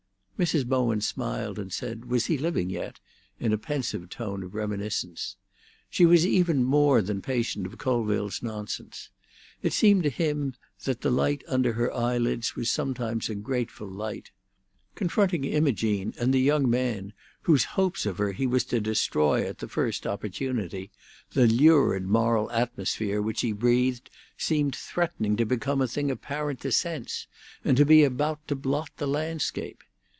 [0.43, 0.65] Mrs.
[0.65, 2.99] Bowen smiled, and said, Was he living yet?
[3.39, 5.35] in a pensive tone of reminiscence.
[5.87, 9.11] She was even more than patient of Colville's nonsense.
[9.61, 14.31] It seemed to him that the light under her eyelids was sometimes a grateful light.
[14.95, 17.13] Confronting Imogene and the young man
[17.43, 20.89] whose hopes of her he was to destroy at the first opportunity,
[21.33, 24.09] the lurid moral atmosphere which he breathed
[24.39, 27.27] seemed threatening to become a thing apparent to sense,
[27.63, 29.83] and to be about to blot the landscape.